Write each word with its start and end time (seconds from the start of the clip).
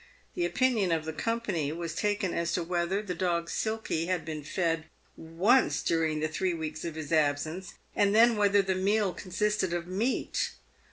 The 0.33 0.47
opinion 0.47 0.91
of 0.91 1.05
the 1.05 1.13
company 1.13 1.71
was 1.71 1.93
taken 1.93 2.33
as 2.33 2.53
to 2.53 2.63
whether 2.63 3.03
the 3.03 3.13
dog 3.13 3.51
Silky 3.51 4.07
had 4.07 4.25
been 4.25 4.43
fed 4.43 4.85
once 5.15 5.83
during 5.83 6.21
the 6.21 6.27
three 6.27 6.55
weeks 6.55 6.83
of 6.83 6.95
his 6.95 7.11
absence, 7.13 7.75
and 7.95 8.15
then 8.15 8.35
whether 8.35 8.63
the 8.63 8.73
meal 8.73 9.13
consisted 9.13 9.73
of 9.73 9.85
meat. 9.85 10.53